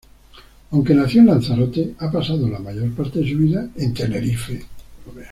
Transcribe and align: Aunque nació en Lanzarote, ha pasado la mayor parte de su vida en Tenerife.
Aunque 0.71 0.95
nació 0.95 1.21
en 1.21 1.27
Lanzarote, 1.27 1.93
ha 1.99 2.09
pasado 2.11 2.47
la 2.49 2.57
mayor 2.57 2.91
parte 2.95 3.19
de 3.19 3.31
su 3.31 3.37
vida 3.37 3.69
en 3.75 3.93
Tenerife. 3.93 4.65